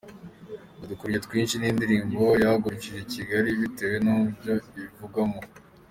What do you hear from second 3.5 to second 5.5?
bitewe n’ibyo ivugamo.